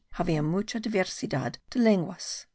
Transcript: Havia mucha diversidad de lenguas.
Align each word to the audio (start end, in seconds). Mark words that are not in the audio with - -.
Havia 0.15 0.41
mucha 0.41 0.79
diversidad 0.79 1.59
de 1.69 1.77
lenguas. 1.79 2.47